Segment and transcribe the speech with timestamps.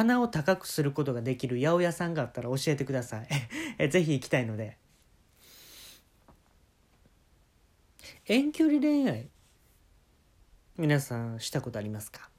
[0.00, 3.28] 鼻を高くすることができる八百屋さんがあったら教えてください。
[3.76, 4.78] えぜひ行きたいので。
[8.24, 9.28] 遠距離恋愛。
[10.78, 12.30] 皆さんしたことありますか？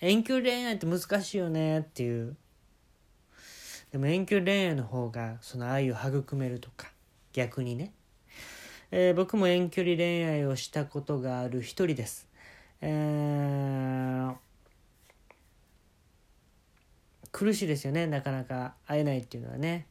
[0.00, 2.34] 遠距離恋愛って難しいよねっていう。
[3.92, 6.90] でも遠距離恋愛の方がその愛を育めるとか
[7.34, 7.92] 逆にね、
[8.90, 12.28] えー、僕も遠距離恋愛をしたことがある一人です。
[12.80, 14.34] えー、
[17.40, 18.06] 苦しいですよね。
[18.06, 19.86] なかなか会えないっていうのはね。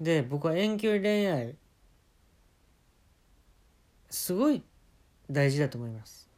[0.00, 1.56] で僕は遠距離恋愛
[4.10, 4.62] すごい
[5.28, 6.30] 大事だと思います。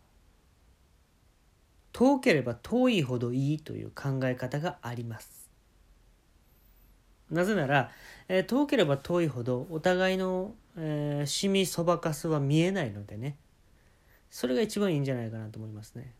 [1.92, 5.50] 遠ければ遠いほどいいという考え方があります。
[7.30, 7.90] なぜなら、
[8.28, 13.36] えー、遠ければ遠いほどお互いの、えー、シミそばかすは見えないのでね。
[14.30, 16.14] それが一番いいんじゃないかなと思いますね。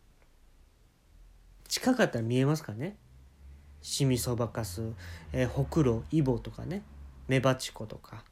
[1.68, 2.96] 近かったら見えますかね？
[3.82, 4.82] シミそばかす、
[5.32, 6.82] えー、ほくろイボとかね。
[7.28, 8.22] メバチコとか、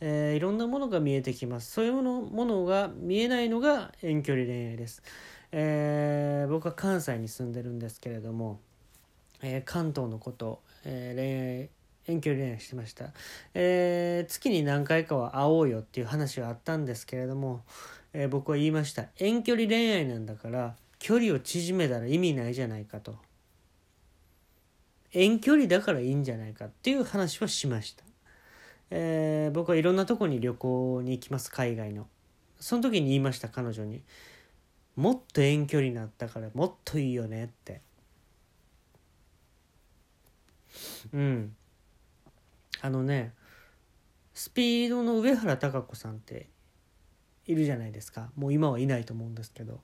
[0.00, 1.70] えー、いろんなものが見えてきます。
[1.70, 5.00] そういうものものが見えないのが遠距離恋愛です、
[5.52, 8.58] えー、僕は関西に住んでるんですけれども、
[9.42, 11.68] えー、関東のこと、え
[12.04, 13.12] 恋愛遠距離恋愛してました、
[13.54, 17.62] え月に何回かは会おうよっていう話はあったんですけれども、
[18.12, 19.06] え僕は言いました。
[19.18, 23.16] 遠距離恋愛なんだから距離を縮めたら意味ないじゃないかと。
[25.10, 28.04] 遠距離だからいいんじゃないかっていう話はしました。
[28.90, 32.06] えー、僕はいろんなとこに旅行に行きます海外の。
[32.60, 34.04] その時に言いました彼女に。
[34.94, 37.80] もっと遠距離になったからもっといいよねって。
[41.12, 41.56] うん。
[42.80, 43.32] あのね
[44.34, 46.48] スピードの上原貴子さんって
[47.48, 48.30] いるじゃないですか。
[48.36, 49.80] もう今はいないと思うんですけど。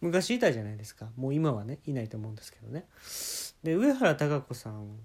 [0.00, 1.08] 昔いたじゃないですか。
[1.16, 2.86] もう今はねいないと思うんですけどね。
[3.62, 4.98] で上原貴子さん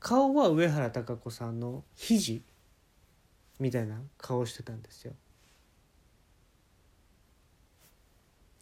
[0.00, 2.42] 顔は上原貴子さんの肘
[3.58, 5.12] みたいな顔してたんですよ。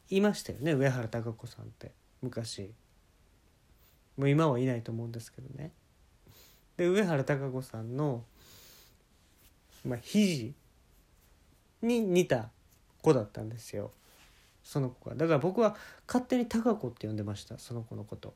[0.09, 1.93] いましたよね上原貴子さんって。
[2.23, 2.73] 昔。
[4.17, 5.71] もう今はいないと思うんですけどね。
[6.77, 8.25] で上原貴子さんの、
[9.85, 10.55] まあ、肘
[11.83, 12.51] に似た
[13.03, 13.93] 子だったんですよ。
[14.67, 15.15] その子が。
[15.15, 15.77] だから僕は
[16.09, 17.57] 勝手に貴子って呼んでました。
[17.57, 18.35] その子のこと。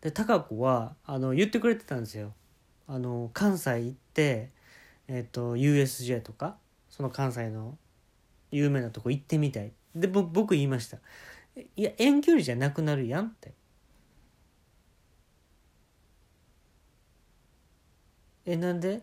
[0.00, 2.32] で貴子はあの言ってくれてたんですよ。
[2.88, 4.50] あの関西行って
[5.08, 6.56] えっ、ー、と USJ とか
[6.88, 7.76] その関西の
[8.50, 9.72] 有名なとこ行ってみたい。
[9.94, 10.96] で僕言いました。
[11.76, 13.52] いや遠距離じゃなくなるやんって。
[18.46, 19.02] えなんで？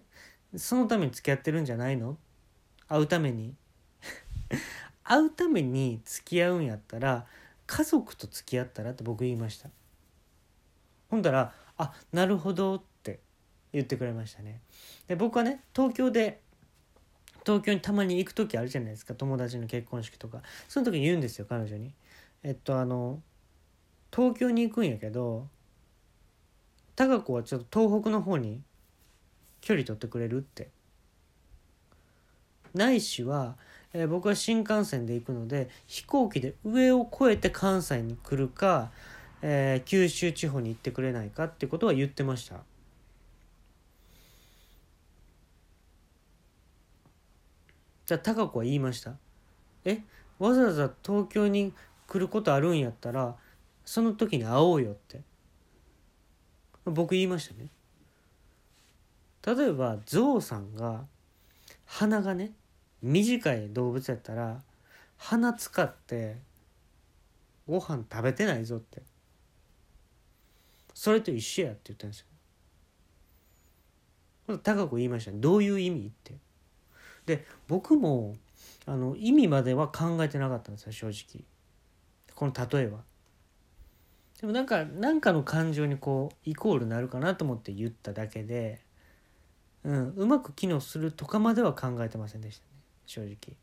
[0.56, 2.18] そのために付き合ってるんじゃないの？
[2.88, 3.54] 会うために。
[5.04, 7.26] 会うために付き合うんやったら
[7.66, 9.70] 家族と付き合ったらって僕言いました。
[11.10, 13.20] ほんだら「あなるほど」って
[13.72, 14.62] 言ってくれましたね。
[15.08, 16.42] で僕はね東京で
[17.46, 19.14] 東京にたまに行く時あるじゃないですか。
[19.16, 20.42] 友達の結婚式とか。
[20.70, 21.94] その時に言うんですよ彼女に。
[22.44, 23.22] えっとあの
[24.12, 25.48] 東京に行くんやけど
[26.96, 28.62] 貴子はちょっと東北の方に
[29.62, 30.70] 距離取ってくれるって。
[32.74, 33.56] ないしは、
[33.94, 38.92] えー、僕は新幹線で行くので飛行機で上を越えて関西に来るか
[39.46, 42.62] えー、九州地方に行ってくれないかってことは言ってました。
[48.06, 49.16] じゃあ高子は言いました。
[49.84, 50.00] え
[50.40, 51.74] わざわざ東京に
[52.08, 53.36] 来ることあるんやったら
[53.84, 55.20] その時に会おうよって。
[56.86, 57.68] 僕言いましたね。
[59.46, 61.04] 例えばゾウさんが
[61.86, 62.54] 鼻がね
[63.04, 64.62] 短い動物やったら
[65.18, 66.38] 鼻使って
[67.68, 69.02] ご飯食べてないぞって
[70.94, 72.26] それと一緒やって言ったんです
[74.48, 74.58] よ。
[74.60, 75.38] 高く言いましたね。
[75.40, 76.36] どういう意味って。
[77.26, 78.36] で僕も
[78.86, 81.44] あの意味までは考えてなかったんですよ正直。
[82.36, 83.00] この例えは。
[84.40, 88.82] でもなんか何かの感情にこうイコールなるかなと思って言っただけで、
[89.84, 92.73] うん、うまく機能するとかまでは考えてませんでした
[93.06, 93.58] 正直。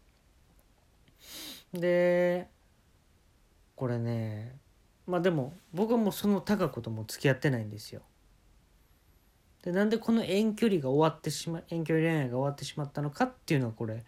[1.73, 2.49] で
[3.77, 4.57] これね
[5.07, 8.03] まあでも僕はもうその高子とも付き合ってないんですよ。
[9.63, 14.05] でなんでこの遠距離が終わってしま遠距離恋愛が終わってしまったのかっていうのはこれ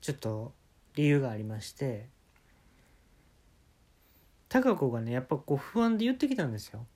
[0.00, 0.52] ちょっと
[0.94, 2.08] 理由がありまして
[4.48, 6.86] 高子がねやっぱこう不安で言ってきたんですよ。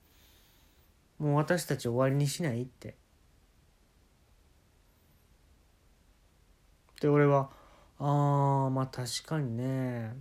[1.19, 2.95] もう私たち終わりにしないって。
[6.99, 7.49] で俺は
[7.97, 10.15] ああまあ確かにね。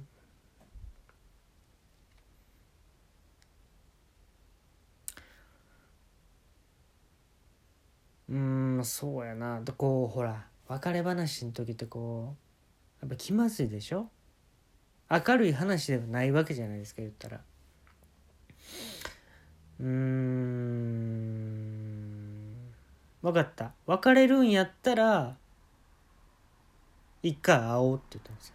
[8.29, 9.61] うんそうやな。
[9.77, 12.37] こうほら別れ話の時ってこ
[13.03, 14.09] うやっぱ気まずいでしょ？
[15.11, 17.41] 明るい話ではないわけじゃないですか言ったら。
[19.81, 20.95] うん。
[23.21, 23.73] 分かった。
[23.87, 25.37] 別れるんやったら
[27.25, 28.55] 一回会おうって言ったんですよ。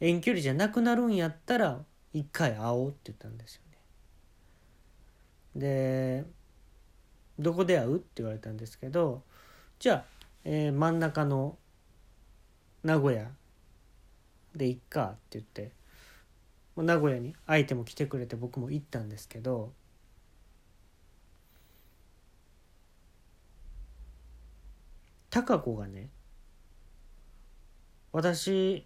[0.00, 1.84] 遠距離じゃなくなるんやったら
[2.14, 3.62] 一回会おうって言ったんですよ
[5.54, 6.22] ね。
[6.22, 6.24] で
[7.38, 7.96] どこで会う？
[7.96, 9.22] って言われたんですけど
[9.78, 10.04] じゃあ、
[10.44, 11.58] えー、真ん中の
[12.82, 13.30] 名古屋
[14.56, 15.70] でいっかって言って
[16.76, 19.72] 名古屋に相手も来てくれて僕も行ったんですけど
[25.28, 26.08] 貴子がね
[28.18, 28.84] 私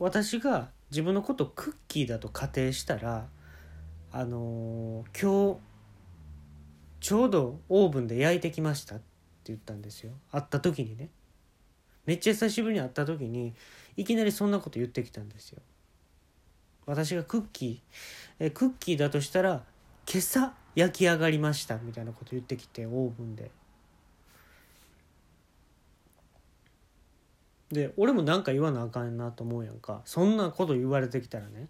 [0.00, 3.28] 私が自分のことをクッキーだと仮定したら
[4.10, 5.60] あのー、今日
[6.98, 9.04] ちょうどオーブンで焼いてきましたって
[9.44, 10.10] 言ったんですよ。
[10.32, 11.10] 会った時にね。
[12.06, 13.54] めっちゃ久しぶりに会った時に
[13.96, 15.62] いきなりそんなこと言ってきたんですよ。
[16.86, 19.62] 私がクッキーえクッキーだとしたら
[20.12, 23.52] 今朝焼き上がりましたみたいなこと言ってきてオーブンで。
[27.70, 30.02] で俺も何か言わなあかんなと思うやんか。
[30.04, 31.68] そんなこと言われてきたらね。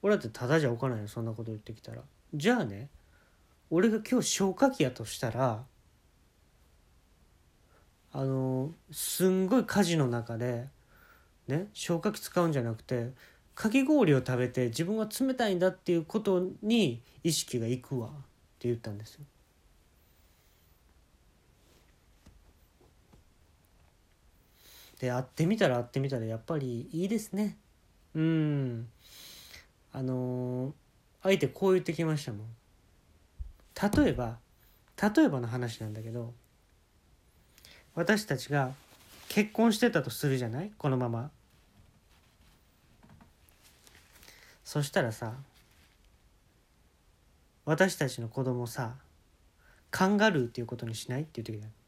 [0.00, 2.02] 俺だってただじゃ置かないよそんなこと言ってきたら。
[2.34, 2.88] じゃあね
[3.70, 5.64] 俺が今日消火器やとしたら
[8.12, 10.68] あのすんごい火事の中で
[11.46, 13.12] ね消火器使うんじゃなくて
[13.54, 18.10] かき氷を食べて自分は冷たいんだっていうことに意識がいくわっ
[18.58, 19.24] て言ったんですよ。
[25.02, 27.56] で会ってみたら会ってみたらやっぱりいいですね。
[28.14, 28.86] うん。
[29.92, 30.72] あのー、
[31.24, 32.46] 相手こう言ってきましたもん。
[34.04, 34.38] 例えば
[35.16, 36.32] 例えばの話なんだけど
[37.96, 38.74] 私たちが
[39.28, 40.70] 結婚してたとするじゃない？
[40.78, 41.32] このまま。
[44.62, 45.32] そしたらさ
[47.64, 48.94] 私たちの子供さ
[49.90, 51.22] カンガルーっていうことにしない？
[51.22, 51.81] って言ってきた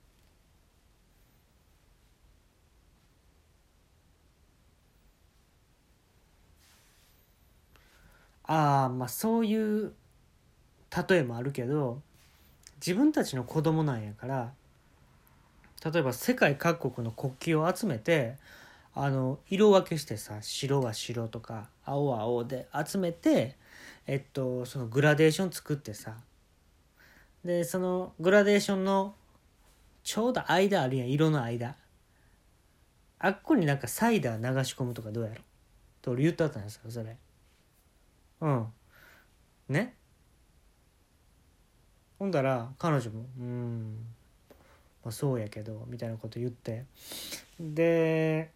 [8.47, 9.93] ああまあそういう
[11.09, 12.01] 例えもあるけど
[12.77, 14.53] 自分たちの子供なんやから
[15.85, 18.37] 例えば世界各国の国旗を集めて
[18.95, 23.57] あの色分けしてさ白は白とか青は青で集めて
[24.07, 26.15] えっとそのグラデーション作ってさ
[27.45, 29.15] でそのグラデーションの
[30.03, 31.77] ちょうど間あるやん色の間
[33.19, 35.41] あっこになんかサイダー流し込むとかどうやろ？
[36.03, 37.17] と俺言ったったんですよそれ。
[38.45, 38.67] うん。
[39.69, 39.95] ね？
[42.19, 43.97] ほんだら彼女も「うん。
[45.03, 46.85] まあそうやけど」みたいなこと言って。
[47.59, 48.51] で、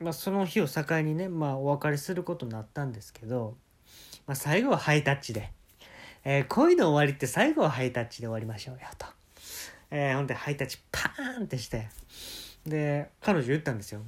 [0.00, 3.56] まあ、その日を境にね、まあ、お別れすることになったんですけど、
[4.26, 5.52] まあ、最後はハイタッチで、
[6.24, 9.06] えー、恋の終わりって最後はハイタッチで終わりましょうよと、
[9.90, 11.88] えー、ほんでハイタッチパーンってして。
[12.66, 14.02] で彼女言ったんですよ。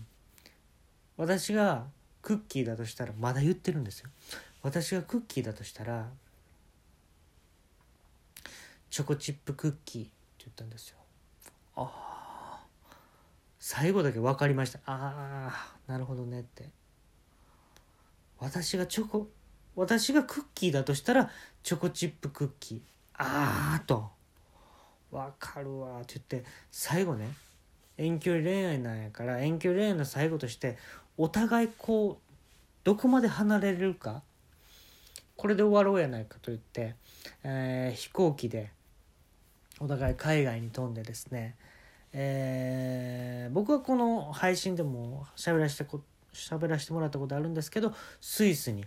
[1.17, 1.87] 私が
[2.25, 4.09] クッキーだとしたらまだ言ってるんですよ。
[4.63, 6.09] 私がクッキーだとしたら
[8.89, 10.97] チョコチップクッキーって言ったんですよ。
[11.77, 12.65] ああ
[13.61, 14.79] 最後だけ分かりました。
[14.87, 16.71] ああなるほどねって。
[18.39, 19.29] 私がチョコ
[19.77, 21.31] 私がクッキーだとしたら
[21.63, 22.81] チョコチップクッキー。
[23.19, 24.11] ああと。
[25.11, 27.29] 分かるわって言って最後ね
[27.97, 30.77] 遠距離恋愛なんやから遠距離恋愛の最後として
[31.17, 32.35] お互いこう
[32.85, 34.23] どこまで離れるか
[35.37, 36.95] これで終わろうやないかと言って、
[37.43, 38.71] えー、飛行機で
[39.81, 41.57] お互い海外に飛んでですね、
[42.13, 46.01] えー、僕はこの配信でも喋らせてこ
[46.33, 48.85] 喋らせてもらったことあるんですけどスイスに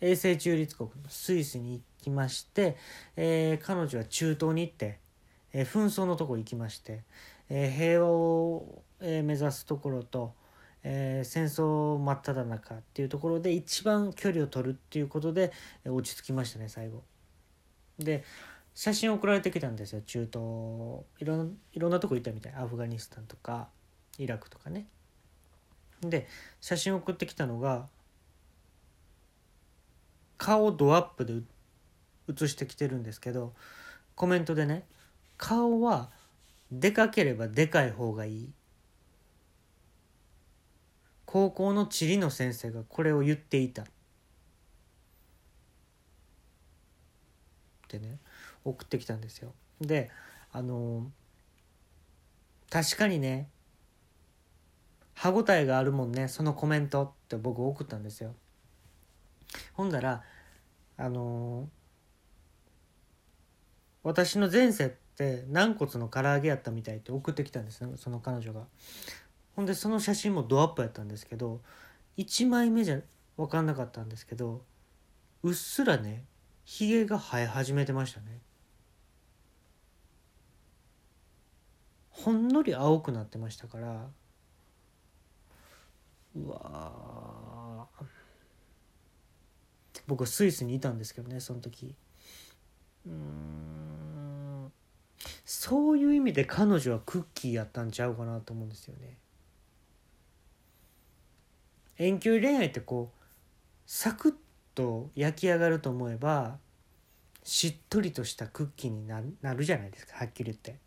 [0.00, 2.76] 永世中立国のスイスに行きまして、
[3.16, 4.98] えー、彼女は中東に行って、
[5.58, 7.02] え、紛争のとこ行きまして、
[7.48, 10.34] え、平和を、え、目指すところと、
[10.82, 15.52] え、戦争真っ只中っていうところで一番距離を取るっていうことで
[15.84, 17.02] え落ち着きましたね最後。
[17.98, 18.22] で
[18.74, 23.68] 写真送られてきたんですよ中東いろんいろんなとこ行ったみたいアフガニスタンとか
[24.18, 24.86] イラクとかね。
[26.02, 26.28] で
[26.60, 27.88] 写真送ってきたのが
[30.38, 31.40] 顔ドアップで
[32.28, 33.54] 写してきてるんですけど
[34.14, 34.84] コメントでね
[35.36, 36.10] 顔は
[36.70, 38.50] でかければでかい方がいい。
[41.24, 43.82] 高校の地理の先生がこれを言っていた。
[43.82, 43.86] っ
[47.88, 48.18] てね
[48.64, 49.52] 送ってきたんですよ。
[49.80, 50.10] で
[50.52, 51.10] あの
[52.70, 53.48] 確かにね
[55.14, 58.34] 歯応えがあるもんねそのコメントって僕送ったんですよ。
[59.74, 60.22] ほんだら
[60.96, 61.68] あの
[64.02, 67.82] 私の前世って軟骨の唐揚げやったみたいって送ってきたんです。
[67.96, 68.66] その彼女が。
[69.56, 71.62] ほんでその写真もドアップやったんですけど
[72.18, 73.00] 1枚目じゃ
[73.38, 74.62] 分かんなかったんですけど
[75.42, 76.26] うっすらね
[76.66, 78.40] ひげが生え始めてましたね。
[82.10, 84.08] ほんのり青くなってましたから
[86.34, 87.86] うわ
[90.06, 91.94] 僕はスイスにいたんですけどねその時。
[93.06, 93.85] うん。
[95.46, 99.16] そういう意味で彼女はクッキーやったんちゃうかなと思うんですよね
[101.98, 103.22] 遠距離恋愛ってこう
[103.86, 104.34] サクッ
[104.74, 106.58] と焼き上がると思えば
[107.44, 109.22] しっとりとしたクッキーにな
[109.54, 110.78] るじゃないですかはっきり言って。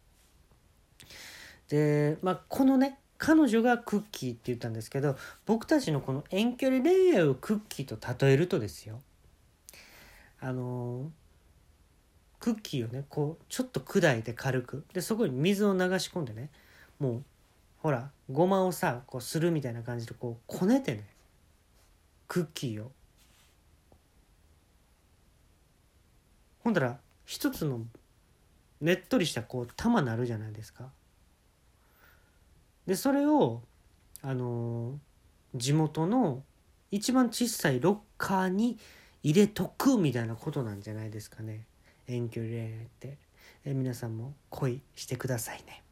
[1.69, 9.01] で、まあ、このね彼女がクッキーって言ったんですけど僕たちのこの遠距離恋愛をクッキーと例えるとですよ
[10.41, 11.11] あの
[12.39, 14.85] クッキーをねこうちょっと砕いて軽く。
[14.93, 16.49] でそこに水を流し込んでね
[16.99, 17.23] もう
[17.81, 21.05] ほらごまをさこうするみたいな感じでこうこねてね
[22.27, 22.91] クッキーを。
[26.63, 27.81] ほんだら一つの
[28.81, 30.89] ねっとりしたこう玉なるじゃないですか。
[32.85, 33.61] でそれを
[34.21, 36.43] あのー、地元の
[36.91, 38.77] 一番小さいロッカーに
[39.23, 41.65] 入れとくみたいなことなんじゃないですかね。
[42.09, 43.17] 遠距離恋愛って
[43.65, 45.83] え皆さんも恋してくださいね。